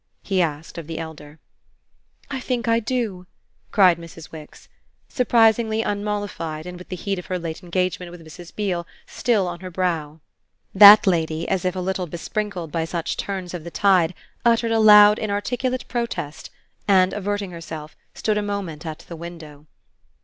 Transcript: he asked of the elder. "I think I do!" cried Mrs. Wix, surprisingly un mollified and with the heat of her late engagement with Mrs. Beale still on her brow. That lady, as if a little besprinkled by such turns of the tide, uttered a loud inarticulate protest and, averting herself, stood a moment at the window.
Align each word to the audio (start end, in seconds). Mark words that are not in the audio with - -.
he 0.23 0.41
asked 0.41 0.79
of 0.79 0.87
the 0.87 0.97
elder. 0.97 1.37
"I 2.31 2.39
think 2.39 2.67
I 2.67 2.79
do!" 2.79 3.27
cried 3.71 3.99
Mrs. 3.99 4.31
Wix, 4.31 4.67
surprisingly 5.07 5.83
un 5.83 6.03
mollified 6.03 6.65
and 6.65 6.79
with 6.79 6.89
the 6.89 6.95
heat 6.95 7.19
of 7.19 7.27
her 7.27 7.37
late 7.37 7.61
engagement 7.61 8.11
with 8.11 8.25
Mrs. 8.25 8.51
Beale 8.55 8.87
still 9.05 9.47
on 9.47 9.59
her 9.59 9.69
brow. 9.69 10.19
That 10.73 11.05
lady, 11.05 11.47
as 11.47 11.65
if 11.65 11.75
a 11.75 11.79
little 11.79 12.07
besprinkled 12.07 12.71
by 12.71 12.83
such 12.85 13.15
turns 13.15 13.53
of 13.53 13.63
the 13.63 13.69
tide, 13.69 14.15
uttered 14.43 14.71
a 14.71 14.79
loud 14.79 15.19
inarticulate 15.19 15.87
protest 15.87 16.49
and, 16.87 17.13
averting 17.13 17.51
herself, 17.51 17.95
stood 18.15 18.39
a 18.39 18.41
moment 18.41 18.87
at 18.87 19.05
the 19.07 19.15
window. 19.15 19.67